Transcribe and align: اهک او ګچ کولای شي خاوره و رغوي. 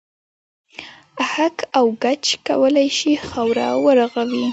اهک 1.25 1.55
او 1.77 1.85
ګچ 2.03 2.23
کولای 2.47 2.89
شي 2.97 3.11
خاوره 3.27 3.67
و 3.83 3.85
رغوي. 3.99 4.45